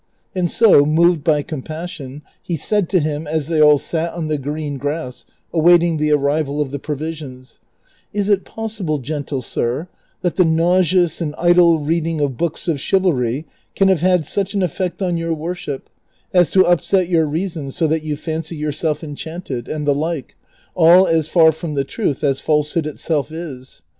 And 0.33 0.49
so, 0.49 0.83
moved 0.83 1.23
by 1.23 1.43
compassion, 1.43 2.23
he 2.41 2.57
said 2.57 2.89
to 2.89 2.99
him, 2.99 3.27
as 3.27 3.49
they 3.49 3.61
all 3.61 3.77
sat 3.77 4.11
on 4.13 4.29
the 4.29 4.39
green 4.39 4.79
grass 4.79 5.27
awaiting 5.53 5.97
the 5.97 6.09
arrival 6.09 6.59
of 6.59 6.71
the 6.71 6.79
pro 6.79 6.95
visions,'' 6.95 7.59
Is 8.11 8.27
it 8.27 8.43
possible, 8.43 8.97
gentle 8.97 9.43
sir, 9.43 9.89
that 10.21 10.37
the 10.37 10.43
nauseous 10.43 11.21
and 11.21 11.35
idle 11.37 11.77
reading 11.77 12.19
of 12.19 12.35
books 12.35 12.67
of 12.67 12.79
chivalry 12.79 13.45
can 13.75 13.89
have 13.89 14.01
had 14.01 14.25
such 14.25 14.55
an 14.55 14.63
effect 14.63 15.03
on 15.03 15.17
your 15.17 15.35
worship 15.35 15.87
as 16.33 16.49
to 16.49 16.65
upset 16.65 17.07
your 17.07 17.27
reason 17.27 17.69
so 17.69 17.85
that 17.85 18.01
you 18.03 18.15
fancy 18.15 18.55
your 18.55 18.71
self 18.71 19.03
enchanted, 19.03 19.67
and 19.67 19.87
the 19.87 19.93
like, 19.93 20.35
all 20.73 21.05
as 21.05 21.27
far 21.27 21.51
from 21.51 21.75
the 21.75 21.83
truth 21.83 22.23
as 22.23 22.39
false 22.39 22.71
hood 22.73 22.87
itself 22.87 23.31
is 23.31 23.83